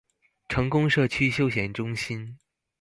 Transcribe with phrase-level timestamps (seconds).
[0.49, 2.39] 成功社區休閒中心